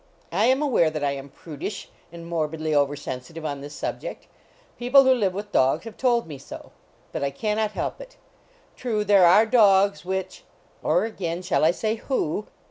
I 0.31 0.45
am 0.45 0.63
aware 0.63 0.89
that 0.89 1.03
I 1.03 1.11
am 1.11 1.29
prudish, 1.29 1.87
and 2.11 2.25
mor 2.25 2.49
bidly 2.49 2.73
over 2.73 2.95
sensitive 2.95 3.45
on 3.45 3.61
this 3.61 3.75
subject; 3.75 4.25
people 4.79 5.03
who 5.03 5.13
live 5.13 5.35
with 5.35 5.51
dogs 5.51 5.83
have 5.85 5.95
told 5.95 6.25
me 6.25 6.39
so; 6.39 6.71
but 7.11 7.23
I 7.23 7.29
can 7.29 7.57
not 7.57 7.73
help 7.73 8.01
it. 8.01 8.17
True, 8.75 9.03
there 9.03 9.27
are 9.27 9.45
dogs 9.45 10.03
which 10.03 10.43
or, 10.81 11.05
again, 11.05 11.43
shall 11.43 11.63
I 11.63 11.69
say 11.69 11.97
who? 11.97 12.47